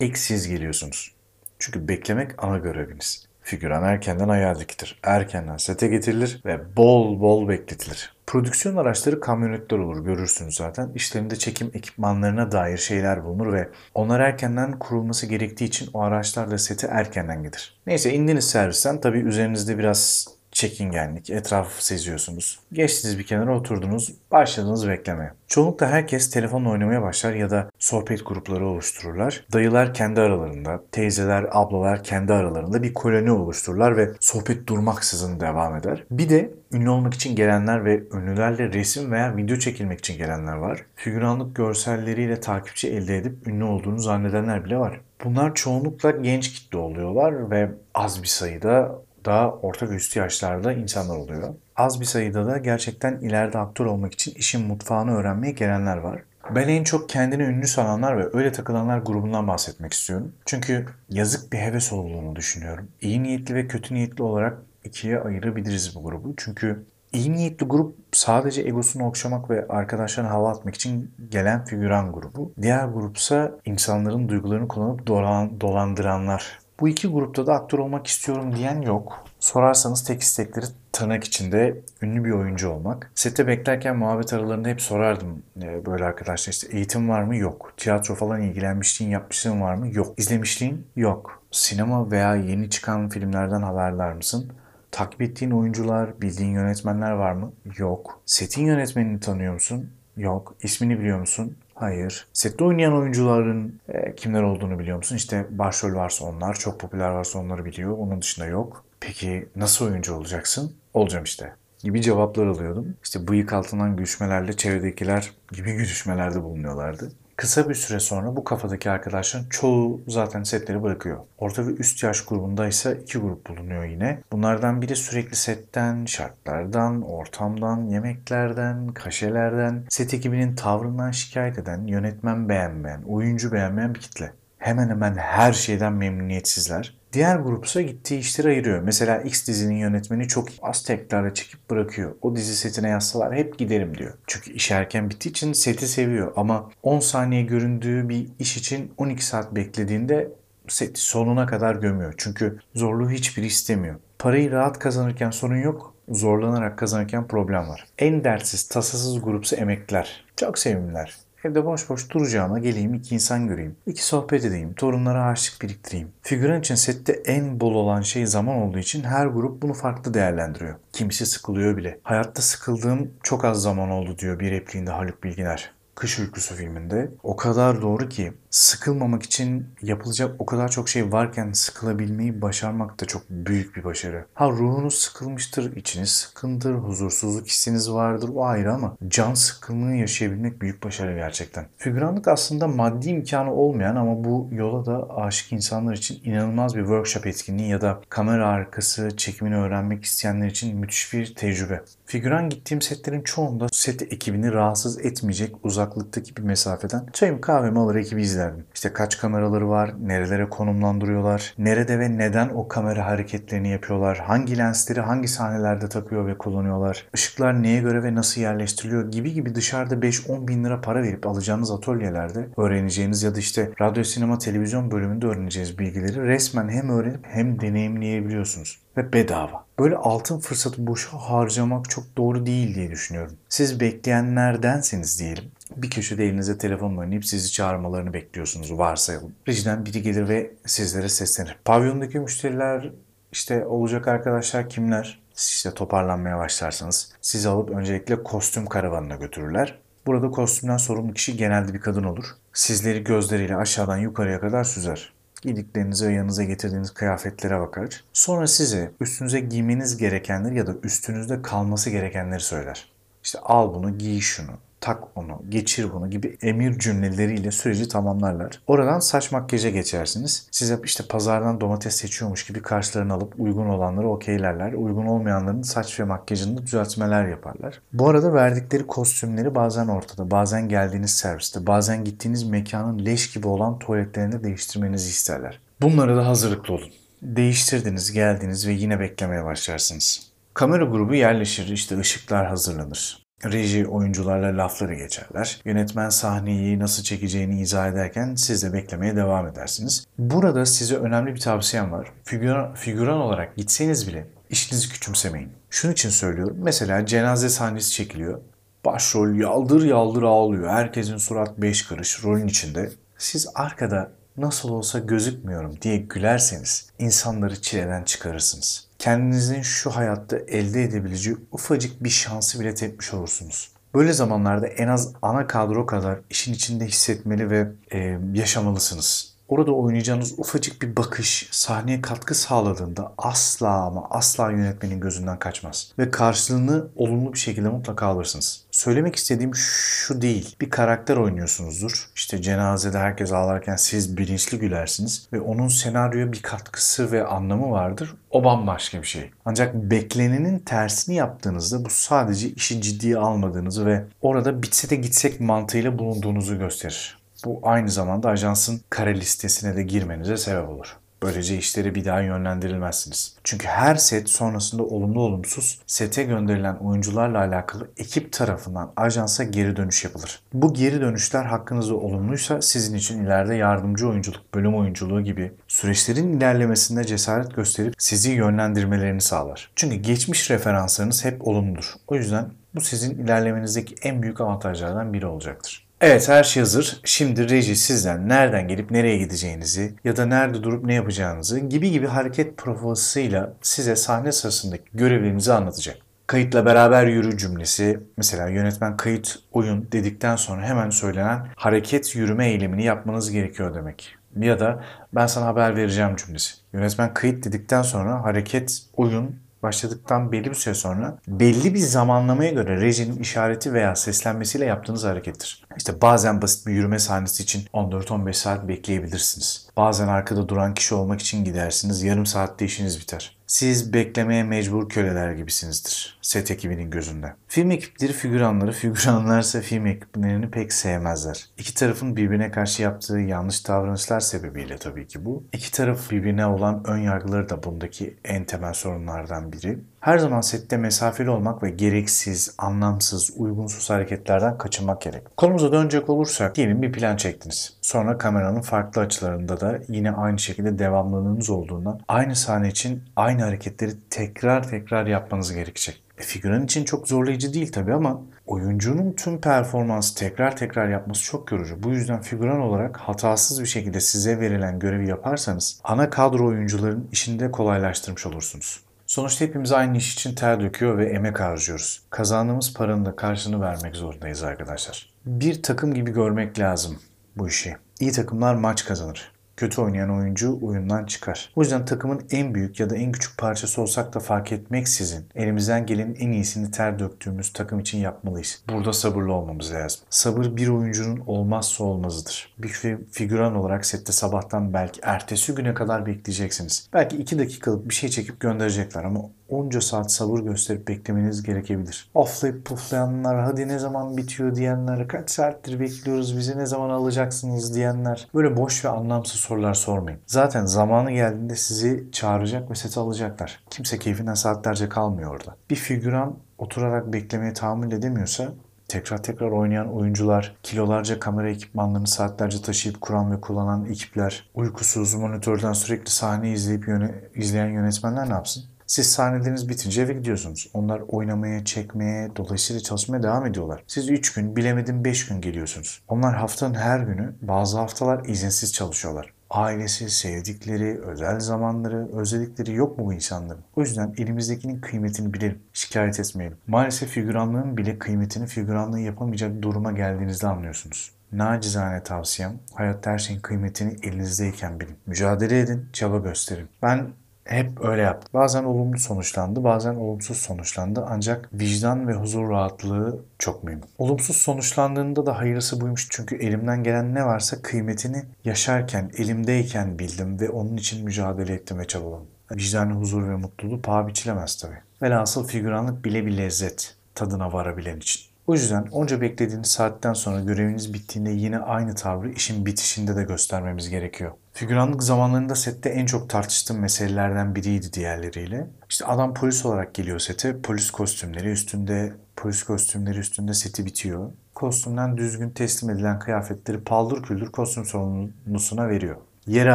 İlk 0.00 0.18
siz 0.18 0.48
geliyorsunuz. 0.48 1.14
Çünkü 1.58 1.88
beklemek 1.88 2.44
ana 2.44 2.58
göreviniz. 2.58 3.27
Figüran 3.48 3.82
erkenden 3.82 4.28
ayağa 4.28 4.58
dikilir. 4.58 4.98
Erkenden 5.02 5.56
sete 5.56 5.88
getirilir 5.88 6.40
ve 6.44 6.76
bol 6.76 7.20
bol 7.20 7.48
bekletilir. 7.48 8.12
Prodüksiyon 8.26 8.76
araçları 8.76 9.20
kamyonetler 9.20 9.78
olur 9.78 10.04
görürsünüz 10.04 10.56
zaten. 10.56 10.92
İşlerinde 10.94 11.36
çekim 11.36 11.70
ekipmanlarına 11.74 12.52
dair 12.52 12.76
şeyler 12.76 13.24
bulunur 13.24 13.52
ve 13.52 13.68
onlar 13.94 14.20
erkenden 14.20 14.78
kurulması 14.78 15.26
gerektiği 15.26 15.64
için 15.64 15.90
o 15.94 16.00
araçlar 16.00 16.50
da 16.50 16.58
sete 16.58 16.86
erkenden 16.86 17.42
gelir. 17.42 17.80
Neyse 17.86 18.12
indiniz 18.12 18.50
servisten 18.50 19.00
tabii 19.00 19.18
üzerinizde 19.20 19.78
biraz 19.78 20.28
çekingenlik, 20.58 21.30
etrafı 21.30 21.86
seziyorsunuz. 21.86 22.58
Geçtiniz 22.72 23.18
bir 23.18 23.26
kenara 23.26 23.56
oturdunuz, 23.56 24.14
başladınız 24.30 24.88
beklemeye. 24.88 25.32
Çoğunlukla 25.46 25.88
herkes 25.88 26.30
telefonla 26.30 26.70
oynamaya 26.70 27.02
başlar 27.02 27.34
ya 27.34 27.50
da 27.50 27.70
sohbet 27.78 28.26
grupları 28.26 28.66
oluştururlar. 28.66 29.44
Dayılar 29.52 29.94
kendi 29.94 30.20
aralarında, 30.20 30.82
teyzeler, 30.92 31.46
ablalar 31.50 32.04
kendi 32.04 32.32
aralarında 32.32 32.82
bir 32.82 32.94
koloni 32.94 33.32
oluştururlar 33.32 33.96
ve 33.96 34.10
sohbet 34.20 34.66
durmaksızın 34.66 35.40
devam 35.40 35.76
eder. 35.76 36.04
Bir 36.10 36.28
de 36.28 36.50
ünlü 36.72 36.90
olmak 36.90 37.14
için 37.14 37.36
gelenler 37.36 37.84
ve 37.84 38.02
ünlülerle 38.12 38.72
resim 38.72 39.12
veya 39.12 39.36
video 39.36 39.56
çekilmek 39.56 39.98
için 39.98 40.18
gelenler 40.18 40.56
var. 40.56 40.84
Figüranlık 40.96 41.56
görselleriyle 41.56 42.40
takipçi 42.40 42.88
elde 42.88 43.16
edip 43.16 43.48
ünlü 43.48 43.64
olduğunu 43.64 43.98
zannedenler 43.98 44.64
bile 44.64 44.78
var. 44.78 45.00
Bunlar 45.24 45.54
çoğunlukla 45.54 46.10
genç 46.10 46.52
kitle 46.52 46.78
oluyorlar 46.78 47.50
ve 47.50 47.70
az 47.94 48.22
bir 48.22 48.28
sayıda 48.28 48.98
daha 49.24 49.50
orta 49.50 49.90
ve 49.90 49.94
üstü 49.94 50.18
yaşlarda 50.18 50.72
insanlar 50.72 51.16
oluyor. 51.16 51.54
Az 51.76 52.00
bir 52.00 52.04
sayıda 52.04 52.46
da 52.46 52.58
gerçekten 52.58 53.18
ileride 53.18 53.58
aktör 53.58 53.86
olmak 53.86 54.12
için 54.12 54.34
işin 54.34 54.66
mutfağını 54.66 55.16
öğrenmeye 55.16 55.52
gelenler 55.52 55.96
var. 55.96 56.22
Ben 56.54 56.68
en 56.68 56.84
çok 56.84 57.08
kendini 57.08 57.42
ünlü 57.42 57.66
sananlar 57.66 58.18
ve 58.18 58.28
öyle 58.32 58.52
takılanlar 58.52 58.98
grubundan 58.98 59.48
bahsetmek 59.48 59.92
istiyorum. 59.92 60.32
Çünkü 60.46 60.86
yazık 61.10 61.52
bir 61.52 61.58
heves 61.58 61.92
olduğunu 61.92 62.36
düşünüyorum. 62.36 62.88
İyi 63.00 63.22
niyetli 63.22 63.54
ve 63.54 63.66
kötü 63.66 63.94
niyetli 63.94 64.22
olarak 64.22 64.58
ikiye 64.84 65.20
ayırabiliriz 65.20 65.96
bu 65.96 66.02
grubu. 66.02 66.34
Çünkü 66.36 66.84
iyi 67.12 67.32
niyetli 67.32 67.66
grup 67.66 67.96
sadece 68.12 68.62
egosunu 68.62 69.06
okşamak 69.06 69.50
ve 69.50 69.68
arkadaşlarına 69.68 70.30
hava 70.30 70.50
atmak 70.50 70.74
için 70.74 71.10
gelen 71.30 71.64
figüran 71.64 72.12
grubu. 72.12 72.52
Diğer 72.62 72.84
grupsa 72.84 73.52
insanların 73.64 74.28
duygularını 74.28 74.68
kullanıp 74.68 75.06
dolan, 75.06 75.60
dolandıranlar 75.60 76.58
bu 76.80 76.88
iki 76.88 77.08
grupta 77.08 77.46
da 77.46 77.54
aktör 77.54 77.78
olmak 77.78 78.06
istiyorum 78.06 78.56
diyen 78.56 78.82
yok. 78.82 79.24
Sorarsanız 79.40 80.04
tek 80.04 80.20
istekleri 80.22 80.66
tırnak 80.92 81.24
içinde 81.24 81.80
ünlü 82.02 82.24
bir 82.24 82.30
oyuncu 82.30 82.70
olmak. 82.70 83.10
Sette 83.14 83.46
beklerken 83.46 83.96
muhabbet 83.96 84.32
aralarında 84.32 84.68
hep 84.68 84.80
sorardım 84.80 85.42
e, 85.62 85.86
böyle 85.86 86.04
arkadaşlar 86.04 86.52
işte 86.52 86.68
eğitim 86.76 87.08
var 87.08 87.22
mı? 87.22 87.36
Yok. 87.36 87.72
Tiyatro 87.76 88.14
falan 88.14 88.42
ilgilenmişliğin 88.42 89.10
yapmışlığın 89.10 89.60
var 89.60 89.74
mı? 89.74 89.88
Yok. 89.94 90.14
İzlemişliğin? 90.16 90.86
Yok. 90.96 91.42
Sinema 91.50 92.10
veya 92.10 92.36
yeni 92.36 92.70
çıkan 92.70 93.08
filmlerden 93.08 93.62
haberdar 93.62 94.12
mısın? 94.12 94.52
Takip 94.90 95.22
ettiğin 95.22 95.50
oyuncular, 95.50 96.20
bildiğin 96.20 96.50
yönetmenler 96.50 97.10
var 97.10 97.32
mı? 97.32 97.52
Yok. 97.76 98.20
Setin 98.26 98.66
yönetmenini 98.66 99.20
tanıyor 99.20 99.54
musun? 99.54 99.90
Yok. 100.16 100.54
İsmini 100.62 100.98
biliyor 101.00 101.20
musun? 101.20 101.56
Hayır. 101.78 102.26
Sette 102.32 102.64
oynayan 102.64 102.94
oyuncuların 102.96 103.80
e, 103.88 104.14
kimler 104.14 104.42
olduğunu 104.42 104.78
biliyor 104.78 104.96
musun? 104.96 105.16
İşte 105.16 105.46
başrol 105.50 105.94
varsa 105.94 106.24
onlar, 106.24 106.54
çok 106.54 106.80
popüler 106.80 107.10
varsa 107.10 107.38
onları 107.38 107.64
biliyor. 107.64 107.98
Onun 107.98 108.20
dışında 108.22 108.46
yok. 108.46 108.84
Peki 109.00 109.48
nasıl 109.56 109.86
oyuncu 109.86 110.14
olacaksın? 110.14 110.76
Olacağım 110.94 111.24
işte 111.24 111.54
gibi 111.82 112.02
cevaplar 112.02 112.46
alıyordum. 112.46 112.96
İşte 113.04 113.28
bıyık 113.28 113.52
altından 113.52 113.96
gülüşmelerle 113.96 114.56
çevredekiler 114.56 115.32
gibi 115.52 115.72
gülüşmelerde 115.76 116.42
bulunuyorlardı. 116.42 117.12
Kısa 117.38 117.68
bir 117.68 117.74
süre 117.74 118.00
sonra 118.00 118.36
bu 118.36 118.44
kafadaki 118.44 118.90
arkadaşların 118.90 119.48
çoğu 119.48 120.00
zaten 120.08 120.42
setleri 120.42 120.82
bırakıyor. 120.82 121.18
Orta 121.38 121.66
ve 121.66 121.70
üst 121.70 122.02
yaş 122.02 122.24
grubunda 122.24 122.66
ise 122.66 122.98
iki 123.02 123.18
grup 123.18 123.48
bulunuyor 123.48 123.84
yine. 123.84 124.18
Bunlardan 124.32 124.82
biri 124.82 124.96
sürekli 124.96 125.36
setten, 125.36 126.04
şartlardan, 126.04 127.02
ortamdan, 127.02 127.86
yemeklerden, 127.86 128.88
kaşelerden, 128.88 129.84
set 129.88 130.14
ekibinin 130.14 130.56
tavrından 130.56 131.10
şikayet 131.10 131.58
eden, 131.58 131.86
yönetmen 131.86 132.48
beğenmeyen, 132.48 133.02
oyuncu 133.02 133.52
beğenmeyen 133.52 133.94
bir 133.94 134.00
kitle. 134.00 134.32
Hemen 134.58 134.88
hemen 134.88 135.14
her 135.14 135.52
şeyden 135.52 135.92
memnuniyetsizler. 135.92 136.97
Diğer 137.12 137.36
grupsa 137.36 137.82
gittiği 137.82 138.18
işleri 138.18 138.48
ayırıyor. 138.48 138.82
Mesela 138.82 139.18
X 139.18 139.46
dizinin 139.46 139.76
yönetmeni 139.76 140.28
çok 140.28 140.48
az 140.62 140.82
tekrarla 140.82 141.34
çekip 141.34 141.70
bırakıyor. 141.70 142.14
O 142.22 142.36
dizi 142.36 142.56
setine 142.56 142.88
yazsalar 142.88 143.34
hep 143.34 143.58
giderim 143.58 143.98
diyor. 143.98 144.14
Çünkü 144.26 144.52
iş 144.52 144.70
erken 144.70 145.10
bittiği 145.10 145.30
için 145.30 145.52
seti 145.52 145.88
seviyor. 145.88 146.32
Ama 146.36 146.70
10 146.82 147.00
saniye 147.00 147.42
göründüğü 147.42 148.08
bir 148.08 148.26
iş 148.38 148.56
için 148.56 148.92
12 148.96 149.24
saat 149.24 149.54
beklediğinde 149.54 150.32
seti 150.68 151.00
sonuna 151.00 151.46
kadar 151.46 151.74
gömüyor. 151.74 152.14
Çünkü 152.16 152.58
zorluğu 152.74 153.10
hiçbiri 153.10 153.46
istemiyor. 153.46 153.94
Parayı 154.18 154.50
rahat 154.50 154.78
kazanırken 154.78 155.30
sorun 155.30 155.56
yok. 155.56 155.94
Zorlanarak 156.08 156.78
kazanırken 156.78 157.28
problem 157.28 157.68
var. 157.68 157.86
En 157.98 158.24
dertsiz, 158.24 158.68
tasasız 158.68 159.22
grupsa 159.22 159.56
emekliler. 159.56 160.24
Çok 160.36 160.58
sevimliler. 160.58 161.16
Evde 161.44 161.64
boş 161.64 161.90
boş 161.90 162.10
duracağıma 162.10 162.58
geleyim 162.58 162.94
iki 162.94 163.14
insan 163.14 163.48
göreyim. 163.48 163.76
iki 163.86 164.04
sohbet 164.04 164.44
edeyim. 164.44 164.74
Torunlara 164.74 165.24
harçlık 165.24 165.62
biriktireyim. 165.62 166.08
Figüran 166.22 166.60
için 166.60 166.74
sette 166.74 167.12
en 167.12 167.60
bol 167.60 167.74
olan 167.74 168.00
şey 168.00 168.26
zaman 168.26 168.56
olduğu 168.56 168.78
için 168.78 169.02
her 169.02 169.26
grup 169.26 169.62
bunu 169.62 169.74
farklı 169.74 170.14
değerlendiriyor. 170.14 170.74
Kimisi 170.92 171.26
sıkılıyor 171.26 171.76
bile. 171.76 172.00
Hayatta 172.02 172.42
sıkıldığım 172.42 173.10
çok 173.22 173.44
az 173.44 173.62
zaman 173.62 173.90
oldu 173.90 174.18
diyor 174.18 174.40
bir 174.40 174.50
repliğinde 174.50 174.90
Haluk 174.90 175.24
Bilginer. 175.24 175.77
Kış 175.98 176.18
Uykusu 176.18 176.54
filminde. 176.54 177.10
O 177.22 177.36
kadar 177.36 177.82
doğru 177.82 178.08
ki 178.08 178.32
sıkılmamak 178.50 179.22
için 179.22 179.66
yapılacak 179.82 180.34
o 180.38 180.46
kadar 180.46 180.68
çok 180.68 180.88
şey 180.88 181.12
varken 181.12 181.52
sıkılabilmeyi 181.52 182.42
başarmak 182.42 183.00
da 183.00 183.04
çok 183.04 183.22
büyük 183.30 183.76
bir 183.76 183.84
başarı. 183.84 184.24
Ha 184.34 184.50
ruhunuz 184.50 184.94
sıkılmıştır, 184.94 185.76
içiniz 185.76 186.10
sıkındır, 186.10 186.74
huzursuzluk 186.74 187.46
hissiniz 187.46 187.92
vardır 187.92 188.30
o 188.34 188.44
ayrı 188.44 188.74
ama 188.74 188.96
can 189.08 189.34
sıkkınlığı 189.34 189.94
yaşayabilmek 189.94 190.60
büyük 190.60 190.84
başarı 190.84 191.14
gerçekten. 191.14 191.66
Figüranlık 191.76 192.28
aslında 192.28 192.68
maddi 192.68 193.08
imkanı 193.08 193.54
olmayan 193.54 193.96
ama 193.96 194.24
bu 194.24 194.48
yola 194.52 194.86
da 194.86 195.16
aşık 195.16 195.52
insanlar 195.52 195.94
için 195.94 196.20
inanılmaz 196.24 196.76
bir 196.76 196.80
workshop 196.80 197.26
etkinliği 197.26 197.68
ya 197.68 197.80
da 197.80 198.00
kamera 198.08 198.48
arkası 198.48 199.16
çekimini 199.16 199.56
öğrenmek 199.56 200.04
isteyenler 200.04 200.46
için 200.46 200.76
müthiş 200.76 201.12
bir 201.12 201.34
tecrübe. 201.34 201.82
Figüran 202.10 202.48
gittiğim 202.48 202.82
setlerin 202.82 203.22
çoğunda 203.22 203.66
set 203.72 204.02
ekibini 204.02 204.52
rahatsız 204.52 205.06
etmeyecek 205.06 205.54
uzaklıktaki 205.62 206.36
bir 206.36 206.42
mesafeden 206.42 207.06
çayımı 207.12 207.40
kahvemi 207.40 207.78
alır 207.78 207.94
ekibi 207.94 208.22
izlerdim. 208.22 208.64
İşte 208.74 208.92
kaç 208.92 209.18
kameraları 209.18 209.68
var, 209.68 209.94
nerelere 210.00 210.48
konumlandırıyorlar, 210.48 211.54
nerede 211.58 211.98
ve 211.98 212.18
neden 212.18 212.48
o 212.48 212.68
kamera 212.68 213.06
hareketlerini 213.06 213.68
yapıyorlar, 213.68 214.18
hangi 214.18 214.58
lensleri 214.58 215.00
hangi 215.00 215.28
sahnelerde 215.28 215.88
takıyor 215.88 216.26
ve 216.26 216.38
kullanıyorlar, 216.38 217.06
ışıklar 217.14 217.62
neye 217.62 217.80
göre 217.80 218.02
ve 218.02 218.14
nasıl 218.14 218.40
yerleştiriliyor 218.40 219.12
gibi 219.12 219.32
gibi 219.32 219.54
dışarıda 219.54 219.94
5-10 219.94 220.48
bin 220.48 220.64
lira 220.64 220.80
para 220.80 221.02
verip 221.02 221.26
alacağınız 221.26 221.70
atölyelerde 221.70 222.48
öğreneceğiniz 222.56 223.22
ya 223.22 223.34
da 223.34 223.38
işte 223.38 223.70
radyo, 223.80 224.04
sinema, 224.04 224.38
televizyon 224.38 224.90
bölümünde 224.90 225.26
öğreneceğiniz 225.26 225.78
bilgileri 225.78 226.26
resmen 226.26 226.68
hem 226.68 226.90
öğrenip 226.90 227.26
hem 227.26 227.60
deneyimleyebiliyorsunuz 227.60 228.78
ve 228.98 229.12
bedava. 229.12 229.64
Böyle 229.78 229.96
altın 229.96 230.38
fırsatı 230.40 230.86
boşa 230.86 231.18
harcamak 231.18 231.90
çok 231.90 232.04
doğru 232.16 232.46
değil 232.46 232.74
diye 232.74 232.90
düşünüyorum. 232.90 233.36
Siz 233.48 233.80
bekleyenlerdenseniz 233.80 235.20
diyelim. 235.20 235.44
Bir 235.76 235.90
köşede 235.90 236.24
elinize 236.24 236.58
telefon 236.58 236.96
oynayıp 236.96 237.26
sizi 237.26 237.52
çağırmalarını 237.52 238.12
bekliyorsunuz 238.12 238.78
varsayalım. 238.78 239.32
Rejiden 239.48 239.86
biri 239.86 240.02
gelir 240.02 240.28
ve 240.28 240.50
sizlere 240.66 241.08
seslenir. 241.08 241.56
Pavyondaki 241.64 242.20
müşteriler 242.20 242.92
işte 243.32 243.66
olacak 243.66 244.08
arkadaşlar 244.08 244.68
kimler? 244.68 245.20
Siz 245.34 245.50
işte 245.50 245.74
toparlanmaya 245.74 246.38
başlarsanız 246.38 247.12
sizi 247.20 247.48
alıp 247.48 247.70
öncelikle 247.70 248.22
kostüm 248.22 248.66
karavanına 248.66 249.16
götürürler. 249.16 249.78
Burada 250.06 250.30
kostümden 250.30 250.76
sorumlu 250.76 251.14
kişi 251.14 251.36
genelde 251.36 251.74
bir 251.74 251.80
kadın 251.80 252.04
olur. 252.04 252.24
Sizleri 252.52 253.04
gözleriyle 253.04 253.56
aşağıdan 253.56 253.96
yukarıya 253.96 254.40
kadar 254.40 254.64
süzer 254.64 255.12
giydiklerinize 255.42 256.08
ve 256.08 256.12
yanınıza 256.12 256.44
getirdiğiniz 256.44 256.94
kıyafetlere 256.94 257.60
bakar. 257.60 258.04
Sonra 258.12 258.46
size 258.46 258.92
üstünüze 259.00 259.40
giymeniz 259.40 259.96
gerekenleri 259.96 260.56
ya 260.56 260.66
da 260.66 260.74
üstünüzde 260.82 261.42
kalması 261.42 261.90
gerekenleri 261.90 262.40
söyler. 262.40 262.92
İşte 263.24 263.38
al 263.38 263.74
bunu, 263.74 263.98
giy 263.98 264.20
şunu, 264.20 264.52
tak 264.80 265.02
onu, 265.14 265.42
geçir 265.48 265.92
bunu 265.94 266.10
gibi 266.10 266.36
emir 266.42 266.78
cümleleriyle 266.78 267.50
süreci 267.50 267.88
tamamlarlar. 267.88 268.60
Oradan 268.66 268.98
saç 268.98 269.32
makyaja 269.32 269.70
geçersiniz. 269.70 270.48
Size 270.50 270.78
işte 270.84 271.04
pazardan 271.08 271.60
domates 271.60 271.96
seçiyormuş 271.96 272.46
gibi 272.46 272.62
karşılarına 272.62 273.14
alıp 273.14 273.34
uygun 273.38 273.66
olanları 273.68 274.08
okeylerler. 274.08 274.72
Uygun 274.72 275.06
olmayanların 275.06 275.62
saç 275.62 276.00
ve 276.00 276.04
makyajında 276.04 276.62
düzeltmeler 276.62 277.28
yaparlar. 277.28 277.80
Bu 277.92 278.08
arada 278.08 278.32
verdikleri 278.32 278.86
kostümleri 278.86 279.54
bazen 279.54 279.88
ortada, 279.88 280.30
bazen 280.30 280.68
geldiğiniz 280.68 281.10
serviste, 281.10 281.66
bazen 281.66 282.04
gittiğiniz 282.04 282.44
mekanın 282.44 283.04
leş 283.04 283.30
gibi 283.30 283.48
olan 283.48 283.78
tuvaletlerinde 283.78 284.44
değiştirmenizi 284.44 285.08
isterler. 285.08 285.60
Bunlara 285.82 286.16
da 286.16 286.26
hazırlıklı 286.26 286.74
olun. 286.74 286.90
Değiştirdiniz, 287.22 288.12
geldiniz 288.12 288.66
ve 288.66 288.72
yine 288.72 289.00
beklemeye 289.00 289.44
başlarsınız. 289.44 290.28
Kamera 290.54 290.84
grubu 290.84 291.14
yerleşir, 291.14 291.68
işte 291.68 291.98
ışıklar 291.98 292.46
hazırlanır. 292.46 293.27
Reji 293.44 293.86
oyuncularla 293.86 294.56
lafları 294.56 294.94
geçerler. 294.94 295.60
Yönetmen 295.64 296.08
sahneyi 296.10 296.78
nasıl 296.78 297.02
çekeceğini 297.02 297.60
izah 297.60 297.88
ederken 297.88 298.34
siz 298.34 298.62
de 298.62 298.72
beklemeye 298.72 299.16
devam 299.16 299.46
edersiniz. 299.46 300.06
Burada 300.18 300.66
size 300.66 300.96
önemli 300.96 301.34
bir 301.34 301.40
tavsiyem 301.40 301.92
var. 301.92 302.12
Figüran, 302.24 302.74
figüran 302.74 303.18
olarak 303.18 303.56
gitseniz 303.56 304.08
bile 304.08 304.26
işinizi 304.50 304.88
küçümsemeyin. 304.88 305.52
Şunun 305.70 305.92
için 305.92 306.10
söylüyorum. 306.10 306.56
Mesela 306.62 307.06
cenaze 307.06 307.48
sahnesi 307.48 307.92
çekiliyor. 307.92 308.40
Başrol 308.84 309.34
yaldır 309.34 309.84
yaldır 309.84 310.22
ağlıyor. 310.22 310.70
Herkesin 310.70 311.16
surat 311.16 311.58
beş 311.58 311.82
karış 311.82 312.24
rolün 312.24 312.46
içinde. 312.46 312.90
Siz 313.18 313.48
arkada 313.54 314.10
nasıl 314.38 314.68
olsa 314.68 314.98
gözükmüyorum 314.98 315.82
diye 315.82 315.96
gülerseniz 315.96 316.90
insanları 316.98 317.62
çileden 317.62 318.04
çıkarırsınız. 318.04 318.88
Kendinizin 318.98 319.62
şu 319.62 319.90
hayatta 319.90 320.38
elde 320.38 320.82
edebileceği 320.82 321.36
ufacık 321.52 322.04
bir 322.04 322.08
şansı 322.08 322.60
bile 322.60 322.74
tepmiş 322.74 323.14
olursunuz. 323.14 323.72
Böyle 323.94 324.12
zamanlarda 324.12 324.66
en 324.66 324.88
az 324.88 325.12
ana 325.22 325.46
kadro 325.46 325.86
kadar 325.86 326.18
işin 326.30 326.52
içinde 326.52 326.86
hissetmeli 326.86 327.50
ve 327.50 327.68
e, 327.92 328.18
yaşamalısınız. 328.34 329.37
Orada 329.48 329.72
oynayacağınız 329.72 330.38
ufacık 330.38 330.82
bir 330.82 330.96
bakış 330.96 331.48
sahneye 331.50 332.02
katkı 332.02 332.34
sağladığında 332.34 333.12
asla 333.18 333.68
ama 333.68 334.06
asla 334.10 334.50
yönetmenin 334.50 335.00
gözünden 335.00 335.38
kaçmaz. 335.38 335.92
Ve 335.98 336.10
karşılığını 336.10 336.86
olumlu 336.96 337.32
bir 337.32 337.38
şekilde 337.38 337.68
mutlaka 337.68 338.06
alırsınız. 338.06 338.64
Söylemek 338.70 339.16
istediğim 339.16 339.54
şu 339.54 340.22
değil. 340.22 340.56
Bir 340.60 340.70
karakter 340.70 341.16
oynuyorsunuzdur. 341.16 342.10
İşte 342.14 342.42
cenazede 342.42 342.98
herkes 342.98 343.32
ağlarken 343.32 343.76
siz 343.76 344.16
bilinçli 344.16 344.58
gülersiniz 344.58 345.28
ve 345.32 345.40
onun 345.40 345.68
senaryoya 345.68 346.32
bir 346.32 346.42
katkısı 346.42 347.12
ve 347.12 347.26
anlamı 347.26 347.70
vardır. 347.70 348.14
O 348.30 348.44
bambaşka 348.44 349.02
bir 349.02 349.06
şey. 349.06 349.30
Ancak 349.44 349.74
beklenenin 349.74 350.58
tersini 350.58 351.14
yaptığınızda 351.14 351.84
bu 351.84 351.90
sadece 351.90 352.48
işi 352.48 352.82
ciddiye 352.82 353.18
almadığınızı 353.18 353.86
ve 353.86 354.04
orada 354.22 354.62
bitse 354.62 354.90
de 354.90 354.96
gitsek 354.96 355.40
mantığıyla 355.40 355.98
bulunduğunuzu 355.98 356.58
gösterir. 356.58 357.17
Bu 357.44 357.60
aynı 357.62 357.88
zamanda 357.90 358.28
ajansın 358.28 358.80
kare 358.90 359.14
listesine 359.14 359.76
de 359.76 359.82
girmenize 359.82 360.36
sebep 360.36 360.68
olur. 360.68 360.96
Böylece 361.22 361.56
işleri 361.56 361.94
bir 361.94 362.04
daha 362.04 362.20
yönlendirilmezsiniz. 362.20 363.36
Çünkü 363.44 363.66
her 363.66 363.94
set 363.94 364.30
sonrasında 364.30 364.82
olumlu 364.82 365.20
olumsuz 365.20 365.80
sete 365.86 366.22
gönderilen 366.22 366.76
oyuncularla 366.76 367.38
alakalı 367.38 367.90
ekip 367.96 368.32
tarafından 368.32 368.92
ajansa 368.96 369.44
geri 369.44 369.76
dönüş 369.76 370.04
yapılır. 370.04 370.40
Bu 370.52 370.74
geri 370.74 371.00
dönüşler 371.00 371.44
hakkınızda 371.44 371.94
olumluysa 371.94 372.62
sizin 372.62 372.96
için 372.96 373.24
ileride 373.24 373.54
yardımcı 373.54 374.08
oyunculuk, 374.08 374.54
bölüm 374.54 374.74
oyunculuğu 374.74 375.20
gibi 375.20 375.52
süreçlerin 375.68 376.36
ilerlemesinde 376.36 377.04
cesaret 377.04 377.54
gösterip 377.56 377.94
sizi 377.98 378.30
yönlendirmelerini 378.30 379.20
sağlar. 379.20 379.70
Çünkü 379.76 379.96
geçmiş 379.96 380.50
referanslarınız 380.50 381.24
hep 381.24 381.48
olumludur. 381.48 381.94
O 382.08 382.14
yüzden 382.14 382.50
bu 382.74 382.80
sizin 382.80 383.18
ilerlemenizdeki 383.18 383.94
en 384.02 384.22
büyük 384.22 384.40
avantajlardan 384.40 385.12
biri 385.12 385.26
olacaktır. 385.26 385.87
Evet 386.00 386.28
her 386.28 386.44
şey 386.44 386.60
hazır. 386.60 387.00
Şimdi 387.04 387.48
reji 387.48 387.76
sizden 387.76 388.28
nereden 388.28 388.68
gelip 388.68 388.90
nereye 388.90 389.18
gideceğinizi 389.18 389.94
ya 390.04 390.16
da 390.16 390.26
nerede 390.26 390.62
durup 390.62 390.84
ne 390.84 390.94
yapacağınızı 390.94 391.58
gibi 391.58 391.90
gibi 391.90 392.06
hareket 392.06 392.56
provasıyla 392.56 393.54
size 393.62 393.96
sahne 393.96 394.32
sırasındaki 394.32 394.84
görevlerinizi 394.94 395.52
anlatacak. 395.52 395.96
Kayıtla 396.26 396.66
beraber 396.66 397.06
yürü 397.06 397.38
cümlesi 397.38 398.00
mesela 398.16 398.48
yönetmen 398.48 398.96
kayıt 398.96 399.38
oyun 399.52 399.88
dedikten 399.92 400.36
sonra 400.36 400.62
hemen 400.66 400.90
söylenen 400.90 401.46
hareket 401.56 402.16
yürüme 402.16 402.48
eylemini 402.48 402.84
yapmanız 402.84 403.30
gerekiyor 403.30 403.74
demek. 403.74 404.16
Ya 404.36 404.60
da 404.60 404.84
ben 405.14 405.26
sana 405.26 405.46
haber 405.46 405.76
vereceğim 405.76 406.16
cümlesi. 406.16 406.54
Yönetmen 406.72 407.14
kayıt 407.14 407.44
dedikten 407.44 407.82
sonra 407.82 408.24
hareket 408.24 408.82
oyun 408.96 409.36
başladıktan 409.62 410.32
belli 410.32 410.50
bir 410.50 410.54
süre 410.54 410.74
sonra 410.74 411.18
belli 411.28 411.74
bir 411.74 411.78
zamanlamaya 411.78 412.50
göre 412.50 412.80
rejinin 412.80 413.16
işareti 413.16 413.72
veya 413.72 413.96
seslenmesiyle 413.96 414.64
yaptığınız 414.64 415.04
harekettir. 415.04 415.64
İşte 415.76 416.00
bazen 416.00 416.42
basit 416.42 416.66
bir 416.66 416.72
yürüme 416.72 416.98
sahnesi 416.98 417.42
için 417.42 417.64
14-15 417.74 418.32
saat 418.32 418.68
bekleyebilirsiniz. 418.68 419.68
Bazen 419.76 420.08
arkada 420.08 420.48
duran 420.48 420.74
kişi 420.74 420.94
olmak 420.94 421.20
için 421.20 421.44
gidersiniz. 421.44 422.02
Yarım 422.02 422.26
saatte 422.26 422.64
işiniz 422.64 423.00
biter. 423.00 423.37
Siz 423.48 423.92
beklemeye 423.92 424.42
mecbur 424.42 424.88
köleler 424.88 425.32
gibisinizdir 425.32 426.18
set 426.28 426.50
ekibinin 426.50 426.90
gözünde. 426.90 427.34
Film 427.48 427.70
ekipleri 427.70 428.12
figüranları, 428.12 428.72
figüranlarsa 428.72 429.60
film 429.60 429.86
ekiplerini 429.86 430.50
pek 430.50 430.72
sevmezler. 430.72 431.46
İki 431.58 431.74
tarafın 431.74 432.16
birbirine 432.16 432.50
karşı 432.50 432.82
yaptığı 432.82 433.18
yanlış 433.18 433.68
davranışlar 433.68 434.20
sebebiyle 434.20 434.78
tabii 434.78 435.06
ki 435.06 435.24
bu. 435.24 435.44
İki 435.52 435.72
taraf 435.72 436.10
birbirine 436.10 436.46
olan 436.46 436.82
ön 436.86 436.98
yargıları 436.98 437.48
da 437.48 437.62
bundaki 437.62 438.16
en 438.24 438.44
temel 438.44 438.72
sorunlardan 438.72 439.52
biri. 439.52 439.78
Her 440.08 440.18
zaman 440.18 440.40
sette 440.40 440.76
mesafeli 440.76 441.30
olmak 441.30 441.62
ve 441.62 441.70
gereksiz, 441.70 442.54
anlamsız, 442.58 443.30
uygunsuz 443.36 443.90
hareketlerden 443.90 444.58
kaçınmak 444.58 445.02
gerek. 445.02 445.36
Konumuza 445.36 445.72
dönecek 445.72 446.10
olursak 446.10 446.54
diyelim 446.54 446.82
bir 446.82 446.92
plan 446.92 447.16
çektiniz. 447.16 447.76
Sonra 447.82 448.18
kameranın 448.18 448.60
farklı 448.60 449.02
açılarında 449.02 449.60
da 449.60 449.78
yine 449.88 450.10
aynı 450.10 450.38
şekilde 450.38 450.78
devamlılığınız 450.78 451.50
olduğundan 451.50 452.00
aynı 452.08 452.36
sahne 452.36 452.68
için 452.68 453.02
aynı 453.16 453.42
hareketleri 453.42 453.92
tekrar 454.10 454.68
tekrar 454.68 455.06
yapmanız 455.06 455.54
gerekecek. 455.54 456.02
E, 456.18 456.22
figüran 456.22 456.64
için 456.64 456.84
çok 456.84 457.08
zorlayıcı 457.08 457.54
değil 457.54 457.72
tabii 457.72 457.94
ama 457.94 458.20
oyuncunun 458.46 459.12
tüm 459.12 459.40
performansı 459.40 460.14
tekrar 460.14 460.56
tekrar 460.56 460.88
yapması 460.88 461.24
çok 461.24 461.52
yorucu. 461.52 461.82
Bu 461.82 461.90
yüzden 461.90 462.20
figüran 462.20 462.60
olarak 462.60 462.96
hatasız 462.96 463.60
bir 463.60 463.66
şekilde 463.66 464.00
size 464.00 464.40
verilen 464.40 464.78
görevi 464.78 465.08
yaparsanız 465.08 465.80
ana 465.84 466.10
kadro 466.10 466.46
oyuncuların 466.46 467.08
işini 467.12 467.40
de 467.40 467.50
kolaylaştırmış 467.50 468.26
olursunuz. 468.26 468.87
Sonuçta 469.08 469.44
hepimiz 469.44 469.72
aynı 469.72 469.96
iş 469.96 470.14
için 470.14 470.34
ter 470.34 470.60
döküyor 470.60 470.98
ve 470.98 471.10
emek 471.10 471.40
harcıyoruz. 471.40 472.02
Kazandığımız 472.10 472.74
paranın 472.74 473.04
da 473.04 473.16
karşını 473.16 473.60
vermek 473.60 473.96
zorundayız 473.96 474.42
arkadaşlar. 474.42 475.10
Bir 475.26 475.62
takım 475.62 475.94
gibi 475.94 476.10
görmek 476.10 476.58
lazım 476.58 476.98
bu 477.36 477.48
işi. 477.48 477.76
İyi 478.00 478.12
takımlar 478.12 478.54
maç 478.54 478.84
kazanır 478.84 479.32
kötü 479.58 479.80
oynayan 479.80 480.10
oyuncu 480.10 480.58
oyundan 480.62 481.06
çıkar. 481.06 481.52
O 481.56 481.62
yüzden 481.62 481.84
takımın 481.84 482.22
en 482.30 482.54
büyük 482.54 482.80
ya 482.80 482.90
da 482.90 482.96
en 482.96 483.12
küçük 483.12 483.38
parçası 483.38 483.82
olsak 483.82 484.14
da 484.14 484.20
fark 484.20 484.52
etmeksizin 484.52 485.26
elimizden 485.34 485.86
gelenin 485.86 486.14
en 486.14 486.32
iyisini 486.32 486.70
ter 486.70 486.98
döktüğümüz 486.98 487.52
takım 487.52 487.80
için 487.80 487.98
yapmalıyız. 487.98 488.62
Burada 488.68 488.92
sabırlı 488.92 489.32
olmamız 489.32 489.72
lazım. 489.72 490.00
Sabır 490.10 490.56
bir 490.56 490.68
oyuncunun 490.68 491.22
olmazsa 491.26 491.84
olmazıdır. 491.84 492.54
Bir 492.58 492.98
figüran 493.12 493.56
olarak 493.56 493.86
sette 493.86 494.12
sabahtan 494.12 494.74
belki 494.74 495.00
ertesi 495.02 495.54
güne 495.54 495.74
kadar 495.74 496.06
bekleyeceksiniz. 496.06 496.88
Belki 496.92 497.16
iki 497.16 497.38
dakikalık 497.38 497.88
bir 497.88 497.94
şey 497.94 498.08
çekip 498.08 498.40
gönderecekler 498.40 499.04
ama 499.04 499.20
onca 499.48 499.80
saat 499.80 500.12
sabır 500.12 500.40
gösterip 500.40 500.88
beklemeniz 500.88 501.42
gerekebilir. 501.42 502.10
Oflayıp 502.14 502.64
puflayanlar, 502.64 503.40
hadi 503.40 503.68
ne 503.68 503.78
zaman 503.78 504.16
bitiyor 504.16 504.54
diyenler, 504.54 505.08
kaç 505.08 505.30
saattir 505.30 505.80
bekliyoruz 505.80 506.36
bizi 506.36 506.58
ne 506.58 506.66
zaman 506.66 506.90
alacaksınız 506.90 507.74
diyenler. 507.74 508.28
Böyle 508.34 508.56
boş 508.56 508.84
ve 508.84 508.88
anlamsız 508.88 509.40
sorular 509.40 509.74
sormayın. 509.74 510.20
Zaten 510.26 510.66
zamanı 510.66 511.12
geldiğinde 511.12 511.56
sizi 511.56 512.08
çağıracak 512.12 512.70
ve 512.70 512.74
seti 512.74 513.00
alacaklar. 513.00 513.64
Kimse 513.70 513.98
keyfinden 513.98 514.34
saatlerce 514.34 514.88
kalmıyor 514.88 515.34
orada. 515.34 515.56
Bir 515.70 515.76
figüran 515.76 516.36
oturarak 516.58 517.12
beklemeye 517.12 517.52
tahammül 517.52 517.92
edemiyorsa 517.92 518.48
tekrar 518.88 519.22
tekrar 519.22 519.50
oynayan 519.50 519.94
oyuncular, 519.94 520.56
kilolarca 520.62 521.20
kamera 521.20 521.50
ekipmanlarını 521.50 522.06
saatlerce 522.06 522.62
taşıyıp 522.62 523.00
kuran 523.00 523.32
ve 523.32 523.40
kullanan 523.40 523.84
ekipler, 523.84 524.50
uykusuz, 524.54 525.14
monitörden 525.14 525.72
sürekli 525.72 526.10
sahne 526.10 526.52
izleyip 526.52 526.88
yöne, 526.88 527.14
izleyen 527.34 527.68
yönetmenler 527.68 528.28
ne 528.28 528.32
yapsın? 528.32 528.64
Siz 528.88 529.10
sahneleriniz 529.10 529.68
bitince 529.68 530.02
eve 530.02 530.12
gidiyorsunuz. 530.12 530.70
Onlar 530.74 531.00
oynamaya, 531.08 531.64
çekmeye, 531.64 532.30
dolayısıyla 532.36 532.82
çalışmaya 532.82 533.22
devam 533.22 533.46
ediyorlar. 533.46 533.84
Siz 533.86 534.10
3 534.10 534.32
gün, 534.32 534.56
bilemedim 534.56 535.04
5 535.04 535.26
gün 535.26 535.40
geliyorsunuz. 535.40 536.02
Onlar 536.08 536.36
haftanın 536.36 536.74
her 536.74 537.00
günü, 537.00 537.34
bazı 537.42 537.78
haftalar 537.78 538.24
izinsiz 538.24 538.72
çalışıyorlar 538.72 539.32
ailesi, 539.50 540.10
sevdikleri, 540.10 541.00
özel 541.00 541.40
zamanları, 541.40 542.08
özellikleri 542.12 542.72
yok 542.74 542.98
mu 542.98 543.06
bu 543.06 543.14
insanların? 543.14 543.64
O 543.76 543.80
yüzden 543.80 544.14
elimizdekinin 544.18 544.80
kıymetini 544.80 545.34
bilelim, 545.34 545.58
şikayet 545.72 546.20
etmeyelim. 546.20 546.58
Maalesef 546.66 547.08
figüranlığın 547.10 547.76
bile 547.76 547.98
kıymetini 547.98 548.46
figüranlığı 548.46 549.00
yapamayacak 549.00 549.62
duruma 549.62 549.92
geldiğinizde 549.92 550.46
anlıyorsunuz. 550.46 551.12
Nacizane 551.32 552.02
tavsiyem, 552.02 552.58
hayatta 552.74 553.10
her 553.10 553.18
şeyin 553.18 553.40
kıymetini 553.40 553.96
elinizdeyken 554.02 554.80
bilin. 554.80 554.96
Mücadele 555.06 555.60
edin, 555.60 555.88
çaba 555.92 556.18
gösterin. 556.18 556.68
Ben 556.82 557.06
hep 557.48 557.84
öyle 557.84 558.02
yaptı. 558.02 558.28
Bazen 558.34 558.64
olumlu 558.64 558.98
sonuçlandı, 558.98 559.64
bazen 559.64 559.94
olumsuz 559.94 560.36
sonuçlandı. 560.36 561.06
Ancak 561.08 561.48
vicdan 561.52 562.08
ve 562.08 562.12
huzur 562.12 562.50
rahatlığı 562.50 563.20
çok 563.38 563.64
mühim. 563.64 563.80
Olumsuz 563.98 564.36
sonuçlandığında 564.36 565.26
da 565.26 565.38
hayırlısı 565.38 565.80
buymuş. 565.80 566.06
Çünkü 566.10 566.36
elimden 566.36 566.82
gelen 566.82 567.14
ne 567.14 567.26
varsa 567.26 567.62
kıymetini 567.62 568.22
yaşarken, 568.44 569.10
elimdeyken 569.16 569.98
bildim 569.98 570.40
ve 570.40 570.50
onun 570.50 570.76
için 570.76 571.04
mücadele 571.04 571.52
ettim 571.52 571.78
ve 571.78 571.86
çabaladım. 571.86 572.26
Vicdanı 572.52 572.92
huzur 572.92 573.28
ve 573.28 573.36
mutluluğu 573.36 573.82
paha 573.82 574.06
biçilemez 574.06 574.56
tabii. 574.56 574.78
Velhasıl 575.02 575.46
figüranlık 575.46 576.04
bile 576.04 576.26
bir 576.26 576.36
lezzet 576.36 576.96
tadına 577.14 577.52
varabilen 577.52 577.96
için. 577.96 578.22
O 578.46 578.54
yüzden 578.54 578.86
onca 578.92 579.20
beklediğiniz 579.20 579.70
saatten 579.70 580.12
sonra 580.12 580.40
göreviniz 580.40 580.94
bittiğinde 580.94 581.30
yine 581.30 581.58
aynı 581.58 581.94
tavrı 581.94 582.30
işin 582.30 582.66
bitişinde 582.66 583.16
de 583.16 583.22
göstermemiz 583.22 583.90
gerekiyor. 583.90 584.32
Figüranlık 584.58 585.02
zamanlarında 585.02 585.54
sette 585.54 585.88
en 585.88 586.06
çok 586.06 586.30
tartıştığım 586.30 586.78
meselelerden 586.78 587.54
biriydi 587.54 587.92
diğerleriyle. 587.92 588.66
İşte 588.90 589.04
adam 589.04 589.34
polis 589.34 589.66
olarak 589.66 589.94
geliyor 589.94 590.18
sete. 590.18 590.60
Polis 590.62 590.90
kostümleri 590.90 591.50
üstünde, 591.50 592.12
polis 592.36 592.62
kostümleri 592.62 593.18
üstünde 593.18 593.54
seti 593.54 593.86
bitiyor. 593.86 594.32
Kostümden 594.54 595.16
düzgün 595.16 595.50
teslim 595.50 595.90
edilen 595.90 596.18
kıyafetleri 596.18 596.80
paldır 596.80 597.22
küldür 597.22 597.52
kostüm 597.52 597.84
sorumlusuna 597.84 598.88
veriyor. 598.88 599.16
Yere 599.46 599.74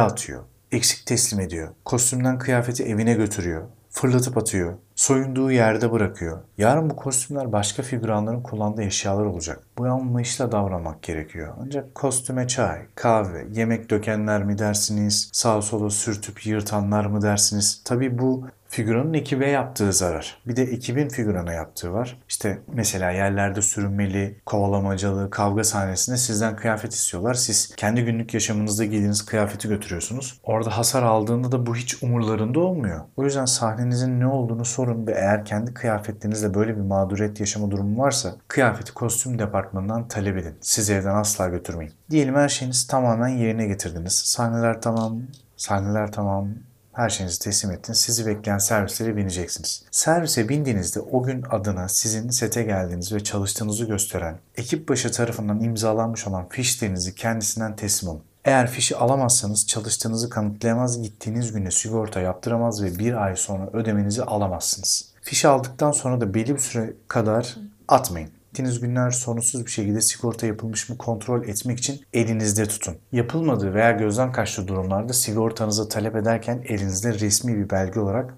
atıyor. 0.00 0.42
Eksik 0.72 1.06
teslim 1.06 1.40
ediyor. 1.40 1.68
Kostümden 1.84 2.38
kıyafeti 2.38 2.84
evine 2.84 3.14
götürüyor. 3.14 3.62
Fırlatıp 3.94 4.38
atıyor 4.38 4.74
soyunduğu 4.94 5.50
yerde 5.50 5.92
bırakıyor. 5.92 6.38
Yarın 6.58 6.90
bu 6.90 6.96
kostümler 6.96 7.52
başka 7.52 7.82
figüranların 7.82 8.42
kullandığı 8.42 8.82
eşyalar 8.82 9.24
olacak. 9.24 9.60
Bu 9.78 9.86
anlayışla 9.86 10.52
davranmak 10.52 11.02
gerekiyor. 11.02 11.54
Ancak 11.60 11.94
kostüme 11.94 12.48
çay, 12.48 12.82
kahve, 12.94 13.46
yemek 13.52 13.90
dökenler 13.90 14.44
mi 14.44 14.58
dersiniz, 14.58 15.30
sağ 15.32 15.62
sola 15.62 15.90
sürtüp 15.90 16.46
yırtanlar 16.46 17.04
mı 17.04 17.22
dersiniz? 17.22 17.82
Tabii 17.84 18.18
bu 18.18 18.46
figüranın 18.74 19.14
ekibe 19.14 19.50
yaptığı 19.50 19.92
zarar. 19.92 20.38
Bir 20.46 20.56
de 20.56 20.62
ekibin 20.62 21.08
figürana 21.08 21.52
yaptığı 21.52 21.92
var. 21.92 22.20
İşte 22.28 22.58
mesela 22.72 23.10
yerlerde 23.10 23.62
sürünmeli, 23.62 24.40
kovalamacalı, 24.46 25.30
kavga 25.30 25.64
sahnesinde 25.64 26.16
sizden 26.16 26.56
kıyafet 26.56 26.92
istiyorlar. 26.92 27.34
Siz 27.34 27.76
kendi 27.76 28.04
günlük 28.04 28.34
yaşamınızda 28.34 28.84
giydiğiniz 28.84 29.26
kıyafeti 29.26 29.68
götürüyorsunuz. 29.68 30.40
Orada 30.42 30.78
hasar 30.78 31.02
aldığında 31.02 31.52
da 31.52 31.66
bu 31.66 31.76
hiç 31.76 32.02
umurlarında 32.02 32.60
olmuyor. 32.60 33.00
O 33.16 33.24
yüzden 33.24 33.44
sahnenizin 33.44 34.20
ne 34.20 34.26
olduğunu 34.26 34.64
sorun 34.64 35.06
ve 35.06 35.12
eğer 35.12 35.44
kendi 35.44 35.74
kıyafetlerinizle 35.74 36.54
böyle 36.54 36.76
bir 36.76 36.82
mağduriyet 36.82 37.40
yaşama 37.40 37.70
durumu 37.70 38.02
varsa 38.02 38.34
kıyafeti 38.48 38.94
kostüm 38.94 39.38
departmanından 39.38 40.08
talep 40.08 40.36
edin. 40.36 40.54
Siz 40.60 40.90
evden 40.90 41.14
asla 41.14 41.48
götürmeyin. 41.48 41.92
Diyelim 42.10 42.34
her 42.34 42.48
şeyiniz 42.48 42.86
tamamen 42.86 43.28
yerine 43.28 43.66
getirdiniz. 43.66 44.12
Sahneler 44.12 44.82
tamam, 44.82 45.22
sahneler 45.56 46.12
tamam, 46.12 46.48
her 46.94 47.10
şeyinizi 47.10 47.38
teslim 47.38 47.70
ettiniz. 47.70 47.98
Sizi 47.98 48.26
bekleyen 48.26 48.58
servislere 48.58 49.16
bineceksiniz. 49.16 49.82
Servise 49.90 50.48
bindiğinizde 50.48 51.00
o 51.00 51.22
gün 51.22 51.44
adına 51.50 51.88
sizin 51.88 52.30
sete 52.30 52.62
geldiğiniz 52.62 53.12
ve 53.12 53.24
çalıştığınızı 53.24 53.84
gösteren 53.84 54.38
ekip 54.56 54.88
başı 54.88 55.12
tarafından 55.12 55.60
imzalanmış 55.60 56.26
olan 56.26 56.48
fişlerinizi 56.48 57.14
kendisinden 57.14 57.76
teslim 57.76 58.10
alın. 58.10 58.22
Eğer 58.44 58.70
fişi 58.70 58.96
alamazsanız 58.96 59.66
çalıştığınızı 59.66 60.30
kanıtlayamaz, 60.30 61.02
gittiğiniz 61.02 61.52
güne 61.52 61.70
sigorta 61.70 62.20
yaptıramaz 62.20 62.82
ve 62.82 62.98
bir 62.98 63.24
ay 63.24 63.36
sonra 63.36 63.70
ödemenizi 63.72 64.22
alamazsınız. 64.22 65.08
Fişi 65.22 65.48
aldıktan 65.48 65.92
sonra 65.92 66.20
da 66.20 66.34
belli 66.34 66.54
bir 66.54 66.60
süre 66.60 66.92
kadar 67.08 67.56
atmayın. 67.88 68.30
Gittiğiniz 68.54 68.80
günler 68.80 69.10
sorunsuz 69.10 69.66
bir 69.66 69.70
şekilde 69.70 70.00
sigorta 70.00 70.46
yapılmış 70.46 70.88
mı 70.88 70.98
kontrol 70.98 71.48
etmek 71.48 71.78
için 71.78 72.00
elinizde 72.12 72.66
tutun. 72.66 72.96
Yapılmadığı 73.12 73.74
veya 73.74 73.90
gözden 73.90 74.32
kaçtığı 74.32 74.68
durumlarda 74.68 75.12
sigortanızı 75.12 75.88
talep 75.88 76.16
ederken 76.16 76.64
elinizde 76.68 77.14
resmi 77.14 77.56
bir 77.56 77.70
belge 77.70 78.00
olarak 78.00 78.34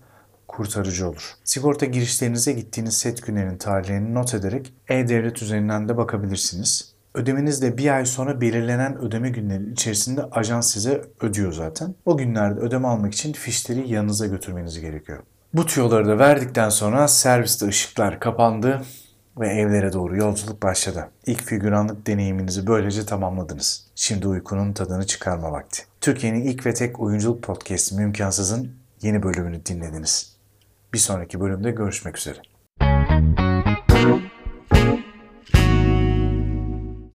kurtarıcı 0.49 1.09
olur. 1.09 1.33
Sigorta 1.45 1.87
girişlerinize 1.87 2.53
gittiğiniz 2.53 2.99
set 2.99 3.27
günlerinin 3.27 3.59
tarihlerini 3.59 4.15
not 4.15 4.35
ederek 4.35 4.75
e-devlet 4.89 5.43
üzerinden 5.43 5.89
de 5.89 5.97
bakabilirsiniz. 5.97 6.95
Ödemeniz 7.15 7.63
de 7.63 7.79
bir 7.79 7.97
ay 7.97 8.07
sonra 8.07 8.41
belirlenen 8.41 8.99
ödeme 8.99 9.31
günleri 9.31 9.73
içerisinde 9.73 10.23
ajans 10.25 10.73
size 10.73 11.05
ödüyor 11.21 11.53
zaten. 11.53 11.95
O 12.05 12.17
günlerde 12.17 12.61
ödeme 12.61 12.89
almak 12.89 13.13
için 13.13 13.33
fişleri 13.33 13.93
yanınıza 13.93 14.27
götürmeniz 14.27 14.81
gerekiyor. 14.81 15.23
Bu 15.55 15.67
tüyoları 15.67 16.09
da 16.09 16.19
verdikten 16.19 16.69
sonra 16.69 17.09
serviste 17.09 17.67
ışıklar 17.67 18.21
kapandı 18.21 18.83
ve 19.39 19.49
evlere 19.49 19.93
doğru 19.93 20.17
yolculuk 20.17 20.63
başladı. 20.63 21.11
İlk 21.27 21.43
figüranlık 21.43 22.07
deneyiminizi 22.07 22.67
böylece 22.67 23.07
tamamladınız. 23.07 23.87
Şimdi 23.95 24.29
uykunun 24.29 24.73
tadını 24.73 25.07
çıkarma 25.07 25.53
vakti. 25.53 25.83
Türkiye'nin 26.01 26.45
ilk 26.45 26.67
ve 26.67 26.75
tek 26.75 27.01
oyunculuk 27.01 27.43
podcast'i 27.43 27.95
Mümkansız'ın 27.95 28.71
yeni 29.03 29.23
bölümünü 29.23 29.67
dinlediniz. 29.67 30.37
Bir 30.95 30.99
sonraki 30.99 31.41
bölümde 31.41 31.71
görüşmek 31.71 32.19
üzere. 32.19 32.39